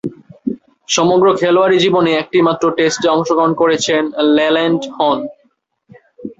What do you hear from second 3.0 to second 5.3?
অংশগ্রহণ করেছেন লেল্যান্ড হন।